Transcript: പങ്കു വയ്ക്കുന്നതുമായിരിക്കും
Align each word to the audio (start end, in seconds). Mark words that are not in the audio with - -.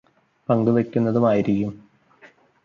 പങ്കു 0.49 0.71
വയ്ക്കുന്നതുമായിരിക്കും 0.71 1.71